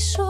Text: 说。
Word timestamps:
说。 0.00 0.29